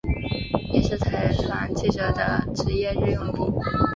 [0.73, 3.43] 也是采访记者的职业日用品。